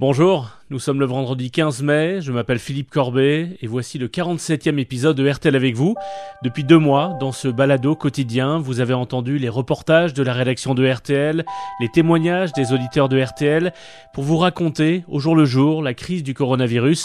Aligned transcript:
Bonjour, 0.00 0.48
nous 0.70 0.78
sommes 0.78 0.98
le 0.98 1.04
vendredi 1.04 1.50
15 1.50 1.82
mai, 1.82 2.22
je 2.22 2.32
m'appelle 2.32 2.58
Philippe 2.58 2.88
Corbet 2.88 3.58
et 3.60 3.66
voici 3.66 3.98
le 3.98 4.08
47e 4.08 4.78
épisode 4.78 5.14
de 5.14 5.28
RTL 5.28 5.54
avec 5.54 5.76
vous. 5.76 5.94
Depuis 6.42 6.64
deux 6.64 6.78
mois, 6.78 7.18
dans 7.20 7.32
ce 7.32 7.48
balado 7.48 7.94
quotidien, 7.96 8.56
vous 8.60 8.80
avez 8.80 8.94
entendu 8.94 9.36
les 9.36 9.50
reportages 9.50 10.14
de 10.14 10.22
la 10.22 10.32
rédaction 10.32 10.72
de 10.72 10.90
RTL, 10.90 11.44
les 11.80 11.88
témoignages 11.90 12.54
des 12.54 12.72
auditeurs 12.72 13.10
de 13.10 13.22
RTL 13.22 13.74
pour 14.14 14.24
vous 14.24 14.38
raconter 14.38 15.04
au 15.06 15.18
jour 15.18 15.36
le 15.36 15.44
jour 15.44 15.82
la 15.82 15.92
crise 15.92 16.22
du 16.22 16.32
coronavirus. 16.32 17.04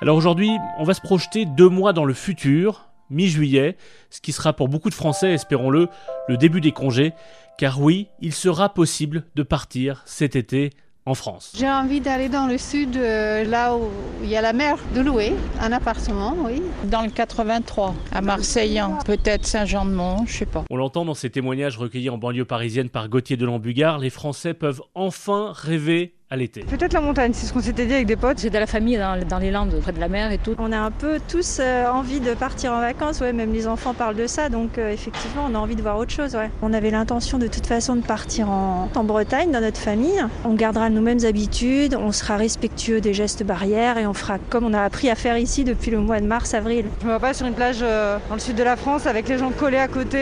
Alors 0.00 0.16
aujourd'hui, 0.16 0.50
on 0.78 0.84
va 0.84 0.94
se 0.94 1.02
projeter 1.02 1.44
deux 1.44 1.68
mois 1.68 1.92
dans 1.92 2.06
le 2.06 2.14
futur, 2.14 2.88
mi-juillet, 3.10 3.76
ce 4.08 4.22
qui 4.22 4.32
sera 4.32 4.54
pour 4.54 4.70
beaucoup 4.70 4.88
de 4.88 4.94
Français, 4.94 5.32
espérons-le, 5.32 5.88
le 6.26 6.38
début 6.38 6.62
des 6.62 6.72
congés, 6.72 7.12
car 7.58 7.82
oui, 7.82 8.08
il 8.22 8.32
sera 8.32 8.72
possible 8.72 9.24
de 9.34 9.42
partir 9.42 10.02
cet 10.06 10.36
été 10.36 10.70
en 11.10 11.14
France. 11.14 11.52
J'ai 11.56 11.68
envie 11.68 12.00
d'aller 12.00 12.28
dans 12.28 12.46
le 12.46 12.56
sud, 12.56 12.96
euh, 12.96 13.44
là 13.44 13.74
où 13.74 13.88
il 14.22 14.28
y 14.28 14.36
a 14.36 14.40
la 14.40 14.52
mer, 14.52 14.78
de 14.94 15.00
louer 15.00 15.32
un 15.60 15.72
appartement, 15.72 16.36
oui. 16.44 16.62
Dans 16.84 17.02
le 17.02 17.10
83, 17.10 17.94
à 18.12 18.20
Marseille, 18.20 18.80
peut-être 19.04 19.44
Saint-Jean-de-Mont, 19.44 20.24
je 20.26 20.32
sais 20.32 20.46
pas. 20.46 20.64
On 20.70 20.76
l'entend 20.76 21.04
dans 21.04 21.14
ces 21.14 21.30
témoignages 21.30 21.76
recueillis 21.76 22.10
en 22.10 22.18
banlieue 22.18 22.44
parisienne 22.44 22.88
par 22.88 23.08
Gauthier 23.08 23.36
de 23.36 23.44
Lambugard, 23.44 23.98
les 23.98 24.10
Français 24.10 24.54
peuvent 24.54 24.82
enfin 24.94 25.52
rêver 25.54 26.14
à 26.32 26.36
l'été. 26.36 26.60
Peut-être 26.60 26.92
la 26.92 27.00
montagne, 27.00 27.32
c'est 27.34 27.44
ce 27.46 27.52
qu'on 27.52 27.60
s'était 27.60 27.86
dit 27.86 27.94
avec 27.94 28.06
des 28.06 28.14
potes. 28.14 28.40
J'ai 28.40 28.50
de 28.50 28.58
la 28.58 28.68
famille 28.68 28.96
dans, 28.96 29.38
les 29.38 29.50
Landes, 29.50 29.74
près 29.82 29.90
de 29.90 29.98
la 29.98 30.06
mer 30.06 30.30
et 30.30 30.38
tout. 30.38 30.54
On 30.58 30.70
a 30.70 30.78
un 30.78 30.92
peu 30.92 31.18
tous 31.28 31.58
euh, 31.58 31.88
envie 31.88 32.20
de 32.20 32.34
partir 32.34 32.72
en 32.72 32.80
vacances, 32.80 33.20
ouais, 33.20 33.32
même 33.32 33.52
les 33.52 33.66
enfants 33.66 33.94
parlent 33.94 34.14
de 34.14 34.28
ça, 34.28 34.48
donc 34.48 34.78
euh, 34.78 34.92
effectivement 34.92 35.48
on 35.50 35.54
a 35.56 35.58
envie 35.58 35.74
de 35.74 35.82
voir 35.82 35.98
autre 35.98 36.12
chose. 36.12 36.36
Ouais. 36.36 36.48
On 36.62 36.72
avait 36.72 36.90
l'intention 36.90 37.38
de 37.38 37.48
toute 37.48 37.66
façon 37.66 37.96
de 37.96 38.02
partir 38.02 38.48
en, 38.48 38.88
en 38.94 39.04
Bretagne 39.04 39.50
dans 39.50 39.60
notre 39.60 39.80
famille. 39.80 40.24
On 40.44 40.54
gardera 40.54 40.88
nos 40.88 41.00
mêmes 41.00 41.24
habitudes, 41.24 41.96
on 41.96 42.12
sera 42.12 42.36
respectueux 42.36 43.00
des 43.00 43.12
gestes 43.12 43.42
barrières 43.42 43.98
et 43.98 44.06
on 44.06 44.14
fera 44.14 44.38
comme 44.38 44.64
on 44.64 44.72
a 44.72 44.82
appris 44.82 45.10
à 45.10 45.16
faire 45.16 45.36
ici 45.36 45.64
depuis 45.64 45.90
le 45.90 45.98
mois 45.98 46.20
de 46.20 46.26
mars-avril. 46.26 46.84
Je 47.00 47.06
me 47.06 47.10
vois 47.10 47.20
pas 47.20 47.34
sur 47.34 47.46
une 47.46 47.54
plage 47.54 47.80
euh, 47.82 48.18
dans 48.28 48.34
le 48.34 48.40
sud 48.40 48.54
de 48.54 48.62
la 48.62 48.76
France 48.76 49.08
avec 49.08 49.28
les 49.28 49.38
gens 49.38 49.50
collés 49.50 49.78
à 49.78 49.88
côté. 49.88 50.20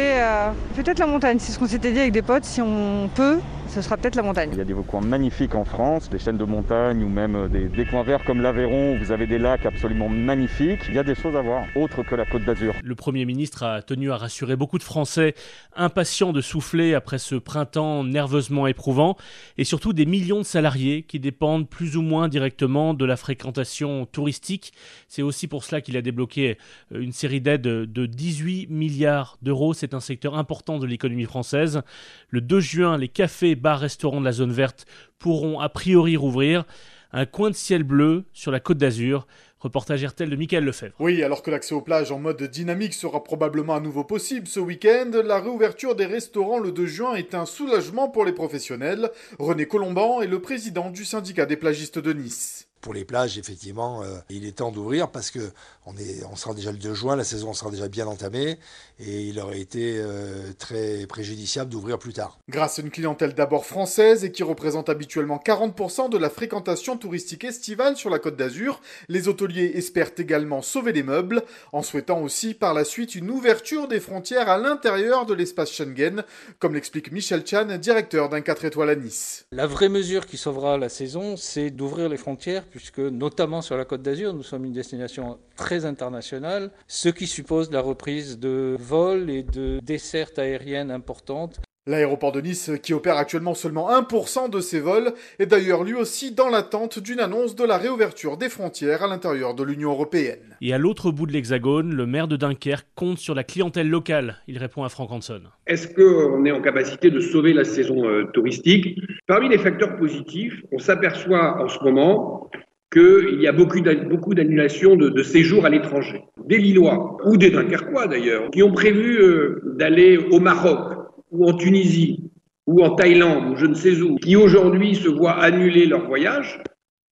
Peut-être 0.75 1.01
la 1.01 1.07
montagne, 1.07 1.37
c'est 1.39 1.53
ce 1.53 1.59
qu'on 1.59 1.67
s'était 1.67 1.93
dit 1.93 2.01
avec 2.01 2.13
des 2.13 2.23
potes, 2.23 2.45
si 2.45 2.63
on 2.63 3.11
peut 3.15 3.39
ce 3.69 3.83
sera 3.83 3.97
peut-être 3.97 4.17
la 4.17 4.23
montagne. 4.23 4.51
Il 4.53 4.59
y 4.59 4.63
a 4.63 4.65
des 4.65 4.75
coins 4.75 5.03
magnifiques 5.03 5.55
en 5.55 5.65
France, 5.65 6.09
des 6.09 6.19
chaînes 6.19 6.39
de 6.39 6.45
montagne 6.45 7.05
ou 7.05 7.09
même 7.09 7.37
euh, 7.37 7.49
des, 7.49 7.85
coins 7.85 8.03
verts 8.03 8.25
comme 8.25 8.41
l'Aveyron 8.41 8.95
où 8.95 8.99
vous 8.99 9.13
avez 9.13 9.27
des 9.27 9.39
lacs 9.39 9.67
absolument 9.67 10.09
magnifiques. 10.09 10.81
Il 10.89 10.95
y 10.95 10.99
a 10.99 11.05
des 11.05 11.15
choses 11.15 11.37
à 11.37 11.43
voir, 11.43 11.65
autres 11.77 12.03
que 12.03 12.15
la 12.15 12.25
Côte 12.25 12.45
d'Azur. 12.45 12.75
Le 12.83 12.95
Premier 12.95 13.27
ministre 13.27 13.63
a 13.65 13.83
tenu 13.83 14.11
à 14.11 14.17
rassurer 14.17 14.57
beaucoup 14.57 14.79
de 14.79 14.83
Français 14.83 15.35
impatients 15.77 16.33
de 16.33 16.41
souffler 16.41 16.95
après 16.95 17.19
ce 17.19 17.35
printemps 17.35 18.05
nerveusement 18.05 18.67
éprouvant 18.67 19.17
et 19.59 19.65
surtout 19.65 19.93
des 19.93 20.07
millions 20.07 20.39
de 20.39 20.45
salariés 20.45 21.03
qui 21.03 21.21
dépendent 21.21 21.69
plus 21.69 21.97
ou 21.97 22.03
moins 22.03 22.29
directement 22.29 22.95
de 22.95 23.05
la 23.05 23.17
fréquentation 23.17 24.07
touristique. 24.07 24.73
C'est 25.09 25.23
aussi 25.23 25.47
pour 25.47 25.65
cela 25.65 25.83
qu'il 25.83 25.97
a 25.97 26.03
débloqué 26.03 26.57
euh, 26.95 27.01
une 27.01 27.13
série 27.13 27.43
d'aides 27.43 27.63
de 27.63 28.07
18 28.07 28.71
milliards 28.71 29.37
d'euros. 29.43 29.75
C'est 29.75 29.93
un 29.93 30.01
secteur 30.01 30.39
important 30.39 30.79
de 30.79 30.87
l'économie 30.87 31.25
française. 31.25 31.83
Le 32.31 32.41
2 32.41 32.61
juin, 32.61 32.97
les 32.97 33.09
cafés 33.09 33.57
bars-restaurants 33.59 34.21
de 34.21 34.25
la 34.25 34.33
zone 34.33 34.53
verte 34.53 34.87
pourront 35.19 35.61
a 35.61 35.69
priori 35.69 36.17
rouvrir. 36.17 36.65
Un 37.13 37.25
coin 37.25 37.51
de 37.51 37.55
ciel 37.55 37.85
bleu 37.85 38.25
sur 38.33 38.51
la 38.51 38.61
côte 38.61 38.79
d'Azur. 38.79 39.27
Reportage 39.61 40.05
RTL 40.05 40.31
de 40.31 40.37
Michael 40.37 40.65
Lefebvre. 40.65 40.95
Oui, 41.01 41.23
alors 41.25 41.43
que 41.43 41.51
l'accès 41.51 41.75
aux 41.75 41.81
plages 41.81 42.13
en 42.13 42.19
mode 42.21 42.43
dynamique 42.45 42.95
sera 42.95 43.25
probablement 43.25 43.75
à 43.75 43.81
nouveau 43.81 44.05
possible 44.05 44.47
ce 44.47 44.61
week-end, 44.61 45.11
la 45.25 45.41
réouverture 45.41 45.97
des 45.97 46.07
restaurants 46.07 46.61
le 46.61 46.71
2 46.71 46.87
juin 46.87 47.15
est 47.15 47.35
un 47.35 47.45
soulagement 47.45 48.09
pour 48.09 48.25
les 48.25 48.33
professionnels. 48.33 49.11
René 49.41 49.67
Colomban 49.67 50.23
est 50.23 50.29
le 50.29 50.41
président 50.41 50.91
du 50.91 51.05
syndicat 51.05 51.45
des 51.45 51.57
plagistes 51.57 51.99
de 51.99 52.13
Nice. 52.13 52.68
Pour 52.81 52.95
les 52.95 53.05
plages, 53.05 53.39
effectivement, 53.39 54.03
euh, 54.03 54.19
il 54.31 54.47
est 54.47 54.59
temps 54.59 54.71
d'ouvrir 54.71 55.11
parce 55.11 55.31
que 55.31 55.41
on, 55.87 55.97
est, 55.97 56.25
on 56.31 56.37
sera 56.37 56.55
déjà 56.55 56.71
le 56.71 56.79
2 56.79 56.95
juin, 56.95 57.17
la 57.17 57.25
saison 57.25 57.53
sera 57.53 57.71
déjà 57.71 57.89
bien 57.89 58.07
entamée 58.07 58.59
et 59.01 59.23
il 59.23 59.41
aurait 59.41 59.61
été 59.61 59.97
euh, 59.99 60.53
très 60.59 61.07
préjudiciable 61.07 61.71
d'ouvrir 61.71 61.99
plus 61.99 62.13
tard. 62.13 62.39
Grâce 62.49 62.79
à 62.79 62.83
une 62.83 62.91
clientèle 62.91 63.35
d'abord 63.35 63.65
française 63.65 64.25
et 64.25 64.33
qui 64.33 64.43
représente 64.43 64.89
habituellement 64.89 65.43
40% 65.45 66.11
de 66.11 66.19
la 66.19 66.31
fréquentation 66.31 66.97
touristique 66.97 67.45
estivale 67.45 67.97
sur 67.97 68.11
la 68.11 68.19
côte 68.19 68.37
d'Azur, 68.37 68.81
les 69.09 69.29
hôteliers 69.29 69.73
espèrent 69.75 70.13
également 70.19 70.63
sauver 70.63 70.93
les 70.93 71.03
meubles 71.03 71.43
en 71.73 71.83
souhaitant 71.83 72.21
aussi 72.21 72.55
par 72.55 72.75
la 72.75 72.85
suite 72.85 73.15
une 73.15 73.31
ouverture 73.31 73.89
des 73.89 74.01
frontières 74.01 74.49
à 74.49 74.59
l'intérieur 74.59 75.27
de 75.27 75.35
l'espace 75.35 75.73
Schengen, 75.73 76.23
comme 76.59 76.75
l'explique 76.75 77.13
Michel 77.13 77.47
Chan, 77.47 77.79
directeur 77.79 78.29
d'un 78.29 78.41
4 78.41 78.65
étoiles 78.67 78.91
à 78.91 78.97
Nice. 78.97 79.47
La 79.53 79.67
vraie 79.67 79.89
mesure 79.89 80.27
qui 80.27 80.37
sauvera 80.37 80.79
la 80.79 80.89
saison, 80.89 81.37
c'est 81.37 81.71
d'ouvrir 81.71 82.09
les 82.09 82.17
frontières 82.17 82.65
puisque 82.71 82.99
notamment 82.99 83.63
sur 83.63 83.77
la 83.77 83.85
Côte 83.85 84.03
d'Azur, 84.03 84.35
nous 84.35 84.43
sommes 84.43 84.65
une 84.65 84.73
destination 84.73 85.39
très 85.57 85.85
internationale, 85.85 86.71
ce 86.87 87.09
qui 87.09 87.27
suppose 87.27 87.71
la 87.71 87.81
reprise 87.81 88.39
de 88.39 88.77
vols 88.79 89.31
et 89.31 89.43
de 89.43 89.81
dessertes 89.83 90.39
aériennes 90.39 90.91
importantes. 90.91 91.61
L'aéroport 91.89 92.33
de 92.33 92.43
Nice, 92.43 92.71
qui 92.83 92.93
opère 92.93 93.17
actuellement 93.17 93.55
seulement 93.55 93.91
1% 93.91 94.51
de 94.51 94.61
ses 94.61 94.79
vols, 94.79 95.15
est 95.39 95.47
d'ailleurs 95.47 95.85
lui 95.85 95.95
aussi 95.95 96.33
dans 96.33 96.51
l'attente 96.51 96.99
d'une 96.99 97.19
annonce 97.19 97.57
de 97.57 97.65
la 97.65 97.79
réouverture 97.79 98.37
des 98.37 98.51
frontières 98.51 99.03
à 99.03 99.09
l'intérieur 99.09 99.55
de 99.55 99.63
l'Union 99.63 99.93
européenne. 99.93 100.55
Et 100.61 100.75
à 100.75 100.79
l'autre 100.79 101.11
bout 101.13 101.27
de 101.27 101.33
l'Hexagone, 101.33 101.95
le 101.95 102.05
maire 102.05 102.29
de 102.29 102.37
Dunkerque 102.37 102.87
compte 102.95 103.17
sur 103.17 103.35
la 103.35 103.43
clientèle 103.43 103.89
locale. 103.89 104.37
Il 104.49 104.59
répond 104.59 104.85
à 104.85 104.91
Franck 104.91 105.13
Hanson. 105.13 105.41
Est-ce 105.67 105.89
qu'on 105.89 106.45
est 106.45 106.51
en 106.51 106.61
capacité 106.61 107.11
de 107.11 107.21
sauver 107.21 107.55
la 107.55 107.65
saison 107.65 108.05
euh, 108.05 108.25
touristique? 108.35 109.01
Parmi 109.29 109.51
les 109.51 109.59
facteurs 109.59 109.95
positifs, 109.97 110.65
on 110.73 110.79
s'aperçoit 110.79 111.63
en 111.63 111.69
ce 111.69 111.79
moment 111.85 112.51
qu'il 112.91 113.43
y 113.43 113.47
a 113.47 113.53
beaucoup 113.53 114.35
d'annulations 114.35 114.97
de, 114.97 115.23
séjours 115.23 115.67
à 115.67 115.69
l'étranger. 115.69 116.23
Des 116.47 116.57
Lillois, 116.57 117.19
ou 117.27 117.37
des 117.37 117.51
Dunkerquois 117.51 118.07
d'ailleurs, 118.07 118.51
qui 118.51 118.63
ont 118.63 118.73
prévu 118.73 119.21
euh, 119.21 119.61
d'aller 119.77 120.17
au 120.17 120.41
Maroc, 120.41 120.97
ou 121.31 121.47
en 121.47 121.53
Tunisie, 121.53 122.31
ou 122.67 122.83
en 122.83 122.95
Thaïlande, 122.95 123.53
ou 123.53 123.57
je 123.57 123.67
ne 123.67 123.75
sais 123.75 124.01
où, 124.01 124.17
qui 124.17 124.35
aujourd'hui 124.35 124.95
se 124.95 125.09
voient 125.09 125.39
annuler 125.39 125.85
leur 125.85 126.07
voyage, 126.07 126.63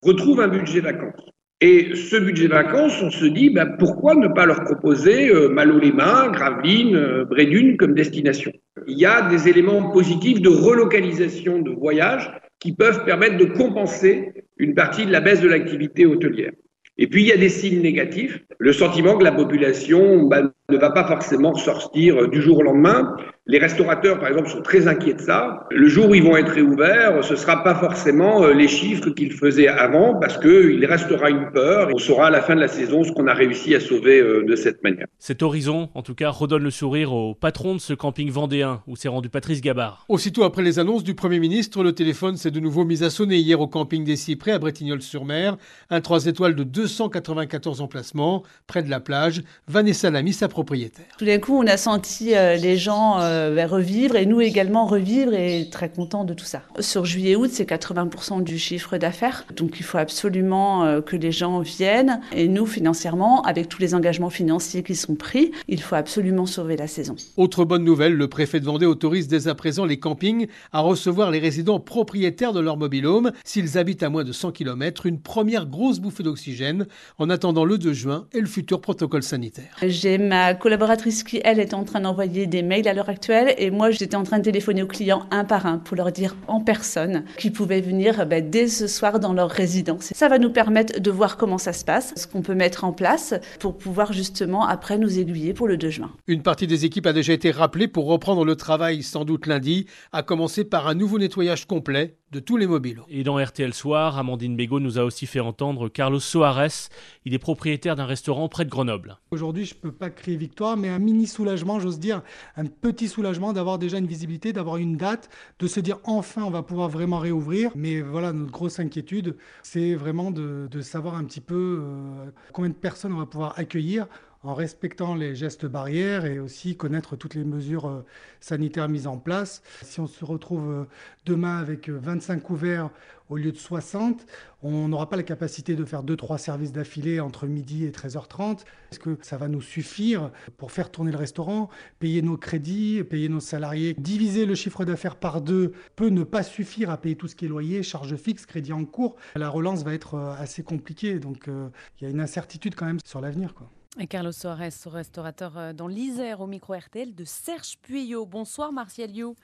retrouvent 0.02 0.40
un 0.40 0.48
budget 0.48 0.80
vacances. 0.80 1.20
Et 1.60 1.94
ce 1.96 2.16
budget 2.16 2.48
vacances, 2.48 2.98
on 3.02 3.10
se 3.10 3.26
dit, 3.26 3.50
ben, 3.50 3.76
pourquoi 3.78 4.14
ne 4.14 4.28
pas 4.28 4.46
leur 4.46 4.64
proposer 4.64 5.28
euh, 5.28 5.50
Malo-les-Mains, 5.50 6.30
Gravelines, 6.30 6.96
euh, 6.96 7.26
Brédune 7.26 7.76
comme 7.76 7.92
destination? 7.92 8.52
Il 8.86 8.98
y 8.98 9.06
a 9.06 9.28
des 9.28 9.48
éléments 9.48 9.90
positifs 9.90 10.40
de 10.40 10.48
relocalisation 10.48 11.60
de 11.60 11.70
voyages 11.70 12.30
qui 12.60 12.72
peuvent 12.72 13.04
permettre 13.04 13.36
de 13.36 13.44
compenser 13.44 14.32
une 14.56 14.74
partie 14.74 15.06
de 15.06 15.12
la 15.12 15.20
baisse 15.20 15.40
de 15.40 15.48
l'activité 15.48 16.06
hôtelière. 16.06 16.52
Et 16.98 17.08
puis, 17.08 17.22
il 17.22 17.28
y 17.28 17.32
a 17.32 17.36
des 17.36 17.50
signes 17.50 17.82
négatifs. 17.82 18.42
Le 18.58 18.72
sentiment 18.72 19.18
que 19.18 19.24
la 19.24 19.32
population 19.32 20.22
bah, 20.22 20.50
ne 20.68 20.76
va 20.78 20.90
pas 20.90 21.04
forcément 21.04 21.54
sortir 21.54 22.28
du 22.28 22.42
jour 22.42 22.58
au 22.58 22.62
lendemain. 22.62 23.14
Les 23.48 23.58
restaurateurs, 23.58 24.18
par 24.18 24.28
exemple, 24.28 24.48
sont 24.48 24.60
très 24.60 24.88
inquiets 24.88 25.14
de 25.14 25.20
ça. 25.20 25.68
Le 25.70 25.86
jour 25.86 26.08
où 26.10 26.16
ils 26.16 26.22
vont 26.24 26.36
être 26.36 26.50
réouverts, 26.50 27.22
ce 27.22 27.34
ne 27.34 27.38
sera 27.38 27.62
pas 27.62 27.76
forcément 27.76 28.42
euh, 28.42 28.52
les 28.52 28.66
chiffres 28.66 29.10
qu'ils 29.10 29.32
faisaient 29.32 29.68
avant, 29.68 30.16
parce 30.16 30.36
qu'il 30.36 30.84
restera 30.84 31.30
une 31.30 31.52
peur. 31.52 31.90
On 31.94 31.98
saura 31.98 32.26
à 32.26 32.30
la 32.30 32.42
fin 32.42 32.56
de 32.56 32.60
la 32.60 32.66
saison 32.66 33.04
ce 33.04 33.12
qu'on 33.12 33.28
a 33.28 33.34
réussi 33.34 33.76
à 33.76 33.78
sauver 33.78 34.18
euh, 34.18 34.44
de 34.44 34.56
cette 34.56 34.82
manière. 34.82 35.06
Cet 35.20 35.44
horizon, 35.44 35.90
en 35.94 36.02
tout 36.02 36.16
cas, 36.16 36.30
redonne 36.30 36.64
le 36.64 36.72
sourire 36.72 37.12
au 37.12 37.36
patron 37.36 37.76
de 37.76 37.80
ce 37.80 37.94
camping 37.94 38.32
vendéen, 38.32 38.82
où 38.88 38.96
s'est 38.96 39.06
rendu 39.06 39.28
Patrice 39.28 39.60
Gabard. 39.60 40.04
Aussitôt 40.08 40.42
après 40.42 40.62
les 40.64 40.80
annonces 40.80 41.04
du 41.04 41.14
Premier 41.14 41.38
ministre, 41.38 41.84
le 41.84 41.92
téléphone 41.92 42.36
s'est 42.36 42.50
de 42.50 42.58
nouveau 42.58 42.84
mis 42.84 43.04
à 43.04 43.10
sonner 43.10 43.36
hier 43.36 43.60
au 43.60 43.68
camping 43.68 44.02
des 44.02 44.16
Cyprès 44.16 44.50
à 44.50 44.58
Bretignolles-sur-Mer. 44.58 45.56
Un 45.90 46.00
3 46.00 46.26
étoiles 46.26 46.56
de 46.56 46.64
294 46.64 47.80
emplacements, 47.80 48.42
près 48.66 48.82
de 48.82 48.90
la 48.90 48.98
plage. 48.98 49.42
Vanessa 49.68 50.10
Lamy, 50.10 50.32
sa 50.32 50.48
propriétaire. 50.56 51.04
Tout 51.18 51.26
d'un 51.26 51.38
coup, 51.38 51.52
on 51.52 51.66
a 51.66 51.76
senti 51.76 52.34
euh, 52.34 52.56
les 52.56 52.78
gens 52.78 53.20
euh, 53.20 53.66
revivre 53.66 54.16
et 54.16 54.24
nous 54.24 54.40
également 54.40 54.86
revivre 54.86 55.34
et 55.34 55.68
très 55.70 55.90
contents 55.90 56.24
de 56.24 56.32
tout 56.32 56.46
ça. 56.46 56.62
Sur 56.80 57.04
juillet-août, 57.04 57.50
c'est 57.52 57.68
80% 57.68 58.42
du 58.42 58.58
chiffre 58.58 58.96
d'affaires. 58.96 59.44
Donc 59.54 59.78
il 59.78 59.82
faut 59.82 59.98
absolument 59.98 60.84
euh, 60.84 61.02
que 61.02 61.14
les 61.14 61.30
gens 61.30 61.60
viennent. 61.60 62.22
Et 62.32 62.48
nous, 62.48 62.64
financièrement, 62.64 63.42
avec 63.42 63.68
tous 63.68 63.82
les 63.82 63.94
engagements 63.94 64.30
financiers 64.30 64.82
qui 64.82 64.94
sont 64.94 65.14
pris, 65.14 65.50
il 65.68 65.82
faut 65.82 65.94
absolument 65.94 66.46
sauver 66.46 66.76
la 66.78 66.86
saison. 66.86 67.16
Autre 67.36 67.66
bonne 67.66 67.84
nouvelle, 67.84 68.14
le 68.14 68.28
préfet 68.28 68.58
de 68.58 68.64
Vendée 68.64 68.86
autorise 68.86 69.28
dès 69.28 69.48
à 69.48 69.54
présent 69.54 69.84
les 69.84 69.98
campings 69.98 70.46
à 70.72 70.80
recevoir 70.80 71.30
les 71.30 71.38
résidents 71.38 71.80
propriétaires 71.80 72.54
de 72.54 72.60
leur 72.60 72.78
mobilhome 72.78 73.30
s'ils 73.44 73.76
habitent 73.76 74.02
à 74.02 74.08
moins 74.08 74.24
de 74.24 74.32
100 74.32 74.52
km. 74.52 75.04
Une 75.04 75.20
première 75.20 75.66
grosse 75.66 76.00
bouffée 76.00 76.22
d'oxygène 76.22 76.86
en 77.18 77.28
attendant 77.28 77.66
le 77.66 77.76
2 77.76 77.92
juin 77.92 78.26
et 78.32 78.40
le 78.40 78.46
futur 78.46 78.80
protocole 78.80 79.22
sanitaire. 79.22 79.76
J'ai 79.82 80.16
ma 80.16 80.45
collaboratrice 80.54 81.22
qui, 81.22 81.40
elle, 81.44 81.60
est 81.60 81.74
en 81.74 81.84
train 81.84 82.00
d'envoyer 82.00 82.46
des 82.46 82.62
mails 82.62 82.88
à 82.88 82.94
l'heure 82.94 83.08
actuelle 83.08 83.54
et 83.58 83.70
moi, 83.70 83.90
j'étais 83.90 84.16
en 84.16 84.22
train 84.22 84.38
de 84.38 84.44
téléphoner 84.44 84.82
aux 84.82 84.86
clients 84.86 85.26
un 85.30 85.44
par 85.44 85.66
un 85.66 85.78
pour 85.78 85.96
leur 85.96 86.12
dire 86.12 86.36
en 86.46 86.60
personne 86.60 87.24
qu'ils 87.38 87.52
pouvaient 87.52 87.80
venir 87.80 88.26
ben, 88.26 88.48
dès 88.48 88.68
ce 88.68 88.86
soir 88.86 89.20
dans 89.20 89.32
leur 89.32 89.50
résidence. 89.50 90.12
Ça 90.14 90.28
va 90.28 90.38
nous 90.38 90.50
permettre 90.50 91.00
de 91.00 91.10
voir 91.10 91.36
comment 91.36 91.58
ça 91.58 91.72
se 91.72 91.84
passe, 91.84 92.12
ce 92.16 92.26
qu'on 92.26 92.42
peut 92.42 92.54
mettre 92.54 92.84
en 92.84 92.92
place 92.92 93.34
pour 93.60 93.76
pouvoir 93.76 94.12
justement 94.12 94.66
après 94.66 94.98
nous 94.98 95.18
aiguiller 95.18 95.54
pour 95.54 95.68
le 95.68 95.76
2 95.76 95.90
juin. 95.90 96.12
Une 96.26 96.42
partie 96.42 96.66
des 96.66 96.84
équipes 96.84 97.06
a 97.06 97.12
déjà 97.12 97.32
été 97.32 97.50
rappelée 97.50 97.88
pour 97.88 98.06
reprendre 98.06 98.44
le 98.44 98.56
travail 98.56 99.02
sans 99.02 99.24
doute 99.24 99.46
lundi, 99.46 99.86
à 100.12 100.22
commencer 100.22 100.64
par 100.64 100.88
un 100.88 100.94
nouveau 100.94 101.18
nettoyage 101.18 101.66
complet 101.66 102.16
de 102.32 102.40
tous 102.40 102.56
les 102.56 102.66
mobiles. 102.66 103.00
Et 103.08 103.22
dans 103.22 103.42
RTL 103.42 103.72
Soir, 103.72 104.18
Amandine 104.18 104.56
Bégaud 104.56 104.80
nous 104.80 104.98
a 104.98 105.04
aussi 105.04 105.26
fait 105.26 105.40
entendre 105.40 105.88
Carlos 105.88 106.20
Soares. 106.20 106.90
Il 107.24 107.34
est 107.34 107.38
propriétaire 107.38 107.94
d'un 107.94 108.04
restaurant 108.04 108.48
près 108.48 108.64
de 108.64 108.70
Grenoble. 108.70 109.18
Aujourd'hui, 109.30 109.64
je 109.64 109.74
ne 109.74 109.80
peux 109.80 109.92
pas 109.92 110.10
crier 110.36 110.46
victoire, 110.46 110.76
mais 110.76 110.88
un 110.88 110.98
mini 110.98 111.26
soulagement, 111.26 111.80
j'ose 111.80 111.98
dire, 111.98 112.22
un 112.56 112.66
petit 112.66 113.08
soulagement 113.08 113.52
d'avoir 113.52 113.78
déjà 113.78 113.98
une 113.98 114.06
visibilité, 114.06 114.52
d'avoir 114.52 114.76
une 114.76 114.96
date, 114.96 115.28
de 115.58 115.66
se 115.66 115.80
dire 115.80 115.98
enfin 116.04 116.42
on 116.44 116.50
va 116.50 116.62
pouvoir 116.62 116.88
vraiment 116.88 117.18
réouvrir. 117.18 117.70
Mais 117.74 118.00
voilà, 118.00 118.32
notre 118.32 118.52
grosse 118.52 118.78
inquiétude, 118.78 119.36
c'est 119.62 119.94
vraiment 119.94 120.30
de, 120.30 120.68
savoir 120.82 121.16
un 121.16 121.24
petit 121.24 121.40
peu 121.40 121.80
euh, 121.82 122.30
combien 122.52 122.70
de 122.70 122.74
personnes 122.74 123.12
on 123.12 123.18
va 123.18 123.26
pouvoir 123.26 123.54
accueillir 123.56 124.06
en 124.46 124.54
respectant 124.54 125.16
les 125.16 125.34
gestes 125.34 125.66
barrières 125.66 126.24
et 126.24 126.38
aussi 126.38 126.76
connaître 126.76 127.16
toutes 127.16 127.34
les 127.34 127.44
mesures 127.44 127.88
euh, 127.88 128.04
sanitaires 128.40 128.88
mises 128.88 129.08
en 129.08 129.18
place. 129.18 129.60
Si 129.82 129.98
on 129.98 130.06
se 130.06 130.24
retrouve 130.24 130.70
euh, 130.70 130.84
demain 131.24 131.58
avec 131.58 131.88
25 131.88 132.34
euh, 132.34 132.40
couverts 132.40 132.90
au 133.28 133.36
lieu 133.36 133.50
de 133.50 133.56
60, 133.56 134.24
on 134.62 134.86
n'aura 134.86 135.08
pas 135.08 135.16
la 135.16 135.24
capacité 135.24 135.74
de 135.74 135.84
faire 135.84 136.04
2-3 136.04 136.38
services 136.38 136.70
d'affilée 136.70 137.18
entre 137.18 137.48
midi 137.48 137.84
et 137.84 137.90
13h30. 137.90 138.60
Est-ce 138.92 139.00
que 139.00 139.18
ça 139.20 139.36
va 139.36 139.48
nous 139.48 139.60
suffire 139.60 140.30
pour 140.56 140.70
faire 140.70 140.92
tourner 140.92 141.10
le 141.10 141.18
restaurant, 141.18 141.68
payer 141.98 142.22
nos 142.22 142.36
crédits, 142.36 143.02
payer 143.02 143.28
nos 143.28 143.40
salariés? 143.40 143.94
Diviser 143.98 144.46
le 144.46 144.54
chiffre 144.54 144.84
d'affaires 144.84 145.16
par 145.16 145.40
deux 145.40 145.72
peut 145.96 146.08
ne 146.08 146.22
pas 146.22 146.44
suffire 146.44 146.90
à 146.90 146.98
payer 146.98 147.16
tout 147.16 147.26
ce 147.26 147.34
qui 147.34 147.46
est 147.46 147.48
loyer, 147.48 147.82
charges 147.82 148.14
fixes, 148.14 148.46
crédit 148.46 148.72
en 148.72 148.84
cours. 148.84 149.16
La 149.34 149.48
relance 149.48 149.82
va 149.82 149.92
être 149.92 150.16
assez 150.38 150.62
compliquée, 150.62 151.18
donc 151.18 151.48
il 151.48 152.04
y 152.04 152.06
a 152.06 152.10
une 152.10 152.20
incertitude 152.20 152.76
quand 152.76 152.86
même 152.86 153.00
sur 153.04 153.20
l'avenir. 153.20 153.52
Et 153.98 154.06
Carlos 154.06 154.32
Soares, 154.32 154.58
restaurateur 154.58 155.56
euh, 155.56 155.72
dans 155.72 155.88
l'Isère 155.88 156.42
au 156.42 156.46
micro 156.46 156.74
RTL 156.74 157.14
de 157.14 157.24
Serge 157.24 157.78
Puyot. 157.80 158.26
Bonsoir 158.26 158.70
Martial 158.70 159.10
You. 159.10 159.34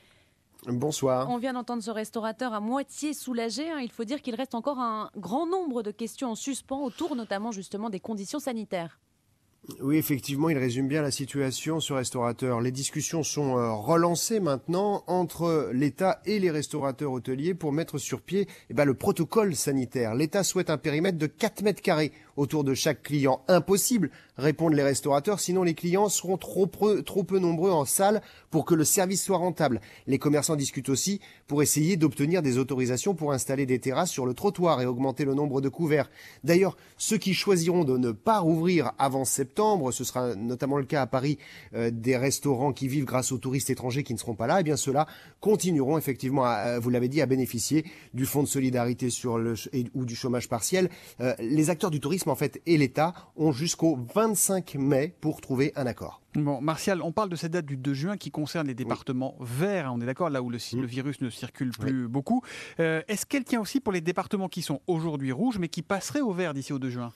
Bonsoir. 0.66 1.30
On 1.30 1.38
vient 1.38 1.54
d'entendre 1.54 1.82
ce 1.82 1.90
restaurateur 1.90 2.52
à 2.52 2.60
moitié 2.60 3.14
soulagé. 3.14 3.70
Hein. 3.70 3.78
Il 3.80 3.90
faut 3.90 4.04
dire 4.04 4.20
qu'il 4.20 4.34
reste 4.34 4.54
encore 4.54 4.78
un 4.78 5.10
grand 5.16 5.46
nombre 5.46 5.82
de 5.82 5.90
questions 5.90 6.32
en 6.32 6.34
suspens 6.34 6.82
autour 6.82 7.16
notamment 7.16 7.50
justement 7.50 7.88
des 7.88 7.98
conditions 7.98 8.40
sanitaires. 8.40 9.00
Oui, 9.80 9.96
effectivement, 9.96 10.48
il 10.48 10.58
résume 10.58 10.88
bien 10.88 11.02
la 11.02 11.12
situation, 11.12 11.78
ce 11.78 11.92
restaurateur. 11.92 12.60
Les 12.60 12.72
discussions 12.72 13.22
sont 13.22 13.56
euh, 13.56 13.70
relancées 13.70 14.40
maintenant 14.40 15.04
entre 15.06 15.70
l'État 15.72 16.20
et 16.26 16.40
les 16.40 16.50
restaurateurs 16.50 17.12
hôteliers 17.12 17.54
pour 17.54 17.70
mettre 17.70 17.96
sur 17.96 18.22
pied 18.22 18.48
eh 18.70 18.74
ben, 18.74 18.84
le 18.84 18.94
protocole 18.94 19.54
sanitaire. 19.54 20.16
L'État 20.16 20.42
souhaite 20.42 20.68
un 20.68 20.78
périmètre 20.78 21.16
de 21.16 21.28
4 21.28 21.62
mètres 21.62 21.80
carrés 21.80 22.10
autour 22.36 22.64
de 22.64 22.74
chaque 22.74 23.04
client. 23.04 23.44
Impossible, 23.46 24.10
répondent 24.36 24.74
les 24.74 24.82
restaurateurs, 24.82 25.38
sinon 25.38 25.62
les 25.62 25.74
clients 25.74 26.08
seront 26.08 26.38
trop 26.38 26.66
trop 26.66 27.22
peu 27.22 27.38
nombreux 27.38 27.70
en 27.70 27.84
salle 27.84 28.20
pour 28.50 28.64
que 28.64 28.74
le 28.74 28.84
service 28.84 29.22
soit 29.22 29.36
rentable. 29.36 29.80
Les 30.08 30.18
commerçants 30.18 30.56
discutent 30.56 30.88
aussi 30.88 31.20
pour 31.46 31.62
essayer 31.62 31.96
d'obtenir 31.96 32.42
des 32.42 32.58
autorisations 32.58 33.14
pour 33.14 33.32
installer 33.32 33.66
des 33.66 33.78
terrasses 33.78 34.10
sur 34.10 34.26
le 34.26 34.34
trottoir 34.34 34.80
et 34.80 34.86
augmenter 34.86 35.24
le 35.24 35.34
nombre 35.34 35.60
de 35.60 35.68
couverts. 35.68 36.10
D'ailleurs, 36.42 36.76
ceux 36.96 37.18
qui 37.18 37.34
choisiront 37.34 37.84
de 37.84 37.96
ne 37.96 38.10
pas 38.10 38.40
rouvrir 38.40 38.92
avant 38.98 39.24
septembre, 39.24 39.51
ce 39.90 40.04
sera 40.04 40.34
notamment 40.34 40.78
le 40.78 40.84
cas 40.84 41.02
à 41.02 41.06
Paris 41.06 41.38
euh, 41.74 41.90
des 41.92 42.16
restaurants 42.16 42.72
qui 42.72 42.88
vivent 42.88 43.04
grâce 43.04 43.32
aux 43.32 43.38
touristes 43.38 43.70
étrangers 43.70 44.02
qui 44.02 44.14
ne 44.14 44.18
seront 44.18 44.34
pas 44.34 44.46
là, 44.46 44.58
et 44.58 44.60
eh 44.60 44.64
bien 44.64 44.76
ceux-là 44.76 45.06
continueront 45.40 45.98
effectivement, 45.98 46.44
à, 46.44 46.78
vous 46.78 46.90
l'avez 46.90 47.08
dit, 47.08 47.20
à 47.20 47.26
bénéficier 47.26 47.84
du 48.14 48.26
fonds 48.26 48.42
de 48.42 48.48
solidarité 48.48 49.10
sur 49.10 49.38
le, 49.38 49.54
ou 49.94 50.04
du 50.04 50.14
chômage 50.14 50.48
partiel. 50.48 50.88
Euh, 51.20 51.34
les 51.38 51.70
acteurs 51.70 51.90
du 51.90 52.00
tourisme 52.00 52.30
en 52.30 52.36
fait 52.36 52.60
et 52.66 52.76
l'État 52.76 53.14
ont 53.36 53.52
jusqu'au 53.52 53.98
25 54.14 54.76
mai 54.76 55.14
pour 55.20 55.40
trouver 55.40 55.72
un 55.76 55.86
accord. 55.86 56.22
Bon, 56.34 56.62
Martial, 56.62 57.02
on 57.02 57.12
parle 57.12 57.28
de 57.28 57.36
cette 57.36 57.52
date 57.52 57.66
du 57.66 57.76
2 57.76 57.92
juin 57.92 58.16
qui 58.16 58.30
concerne 58.30 58.66
les 58.66 58.74
départements 58.74 59.36
verts, 59.40 59.88
hein, 59.88 59.92
on 59.94 60.00
est 60.00 60.06
d'accord, 60.06 60.30
là 60.30 60.40
où 60.40 60.48
le, 60.48 60.56
mm. 60.56 60.84
virus 60.86 61.20
ne 61.20 61.28
circule 61.28 61.72
plus 61.72 62.08
beaucoup. 62.08 62.42
Euh, 62.80 63.02
est-ce 63.08 63.26
qu'elle 63.26 63.44
tient 63.44 63.60
aussi 63.60 63.80
pour 63.80 63.92
les 63.92 64.00
départements 64.00 64.48
qui 64.48 64.62
sont 64.62 64.80
aujourd'hui 64.86 65.30
rouges 65.30 65.58
mais 65.58 65.68
qui 65.68 65.82
passeraient 65.82 66.22
au 66.22 66.32
vert 66.32 66.54
d'ici 66.54 66.72
au 66.72 66.78
2 66.78 66.88
juin? 66.88 67.12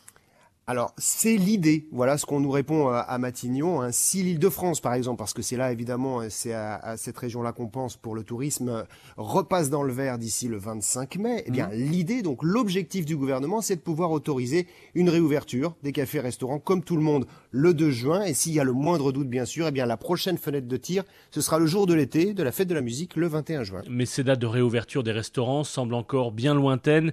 Alors, 0.69 0.93
c'est 0.99 1.37
l'idée. 1.37 1.87
Voilà 1.93 2.19
ce 2.19 2.27
qu'on 2.27 2.41
nous 2.41 2.51
répond 2.51 2.89
à, 2.89 3.19
Matignon. 3.19 3.83
Hein. 3.83 3.93
Si 3.93 4.25
l'île 4.25 4.41
de 4.41 4.49
France, 4.49 4.81
par 4.81 4.95
exemple, 4.95 5.19
parce 5.19 5.33
que 5.33 5.41
c'est 5.41 5.57
là, 5.57 5.71
évidemment, 5.71 6.23
c'est 6.29 6.55
à, 6.55 6.97
cette 6.97 7.17
région-là 7.17 7.53
qu'on 7.53 7.69
pense 7.69 7.97
pour 7.97 8.17
le 8.17 8.25
tourisme, 8.25 8.85
repasse 9.17 9.71
dans 9.71 9.85
le 9.85 9.93
vert 9.93 10.19
d'ici 10.19 10.49
le 10.49 10.57
25 10.57 11.17
mai, 11.19 11.45
eh 11.47 11.53
bien, 11.53 11.69
mmh. 11.69 11.73
l'idée, 11.75 12.23
donc 12.23 12.43
l'objectif 12.43 13.07
du 13.07 13.17
gouvernement, 13.17 13.61
c'est 13.61 13.77
de 13.77 13.81
pouvoir 13.81 14.11
autoriser 14.11 14.67
une 14.97 15.09
réouverture 15.09 15.77
des 15.85 15.93
cafés-restaurants 15.93 16.59
comme 16.59 16.83
tout 16.83 16.97
le 16.97 17.03
monde 17.03 17.27
le 17.53 17.73
2 17.73 17.91
juin. 17.91 18.25
Et 18.25 18.35
s'il 18.35 18.53
y 18.53 18.59
a 18.59 18.65
le 18.65 18.73
moindre 18.73 19.13
doute, 19.13 19.29
bien 19.29 19.45
sûr, 19.45 19.69
eh 19.69 19.71
bien, 19.71 19.87
la 19.87 19.97
prochaine 19.97 20.37
fenêtre 20.37 20.67
de 20.67 20.77
tir, 20.77 21.05
ce 21.31 21.41
sera 21.41 21.61
le 21.61 21.67
jour 21.67 21.87
de 21.87 21.95
l'été, 21.95 22.35
de 22.35 22.43
la 22.43 22.51
fête 22.51 22.67
de 22.67 22.75
la 22.75 22.81
musique, 22.81 23.15
le 23.15 23.29
21 23.29 23.63
juin. 23.63 23.83
Mais 23.89 24.05
ces 24.05 24.25
dates 24.25 24.41
de 24.41 24.47
réouverture 24.47 25.05
des 25.05 25.13
restaurants 25.13 25.63
semblent 25.63 25.95
encore 25.95 26.33
bien 26.33 26.55
lointaines 26.55 27.13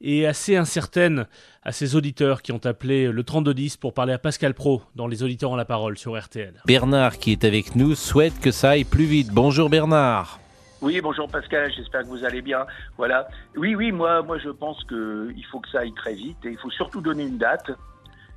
et 0.00 0.26
assez 0.26 0.56
incertaine 0.56 1.26
à 1.62 1.72
ses 1.72 1.96
auditeurs 1.96 2.42
qui 2.42 2.52
ont 2.52 2.64
appelé 2.64 3.10
le 3.10 3.24
3210 3.24 3.76
pour 3.76 3.94
parler 3.94 4.12
à 4.12 4.18
Pascal 4.18 4.54
Pro 4.54 4.82
dans 4.94 5.06
Les 5.06 5.22
auditeurs 5.22 5.50
ont 5.50 5.56
la 5.56 5.64
parole 5.64 5.98
sur 5.98 6.18
RTL. 6.18 6.54
Bernard 6.66 7.18
qui 7.18 7.32
est 7.32 7.44
avec 7.44 7.76
nous 7.76 7.94
souhaite 7.94 8.38
que 8.40 8.50
ça 8.50 8.70
aille 8.70 8.84
plus 8.84 9.04
vite. 9.04 9.28
Bonjour 9.32 9.70
Bernard. 9.70 10.40
Oui, 10.82 11.00
bonjour 11.00 11.28
Pascal, 11.28 11.72
j'espère 11.74 12.02
que 12.02 12.08
vous 12.08 12.24
allez 12.24 12.42
bien. 12.42 12.66
Voilà. 12.98 13.28
Oui, 13.56 13.74
oui, 13.74 13.92
moi, 13.92 14.22
moi 14.22 14.38
je 14.38 14.50
pense 14.50 14.82
qu'il 14.84 15.44
faut 15.50 15.60
que 15.60 15.68
ça 15.70 15.80
aille 15.80 15.94
très 15.94 16.14
vite 16.14 16.38
et 16.44 16.50
il 16.50 16.58
faut 16.58 16.70
surtout 16.70 17.00
donner 17.00 17.24
une 17.24 17.38
date 17.38 17.70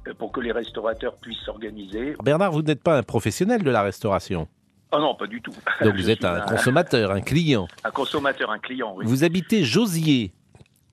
euh, 0.08 0.14
pour 0.14 0.32
que 0.32 0.40
les 0.40 0.52
restaurateurs 0.52 1.16
puissent 1.18 1.44
s'organiser. 1.46 2.16
Bernard, 2.24 2.52
vous 2.52 2.62
n'êtes 2.62 2.82
pas 2.82 2.98
un 2.98 3.04
professionnel 3.04 3.64
de 3.64 3.70
la 3.72 3.82
restauration 3.82 4.48
ah 4.92 4.98
non, 4.98 5.14
pas 5.14 5.28
du 5.28 5.40
tout. 5.40 5.54
Donc 5.84 5.96
vous 5.96 6.10
êtes 6.10 6.26
un, 6.26 6.42
consommateur, 6.42 7.12
un 7.12 7.22
client. 7.22 7.68
Un 7.84 7.92
consommateur, 7.92 8.50
un 8.50 8.58
client, 8.58 8.96
oui. 8.98 9.06
Vous 9.08 9.24
habitez 9.24 9.64
Josier. 9.64 10.34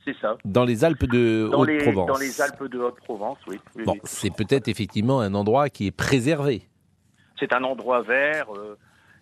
C'est 0.07 0.17
ça. 0.21 0.37
Dans 0.45 0.65
les 0.65 0.85
Alpes 0.85 1.07
de 1.07 1.51
Haute-Provence. 1.53 2.07
Dans 2.07 2.19
les 2.19 2.41
Alpes 2.41 2.65
de 2.65 2.79
Haute-Provence, 2.79 3.39
oui. 3.49 3.59
bon, 3.85 3.97
c'est 4.05 4.35
peut-être 4.35 4.69
effectivement 4.69 5.21
un 5.21 5.35
endroit 5.35 5.69
qui 5.69 5.87
est 5.87 5.91
préservé. 5.91 6.63
C'est 7.39 7.53
un 7.53 7.65
endroit 7.65 8.03
vert. 8.03 8.47
Euh, 8.57 8.77